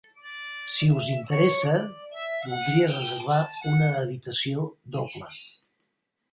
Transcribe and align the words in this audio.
Si 0.75 0.87
us 1.01 1.09
interessa, 1.15 1.75
voldria 2.47 2.89
reservar 2.95 3.39
una 3.75 3.93
habitació 4.03 4.67
doble. 4.99 5.33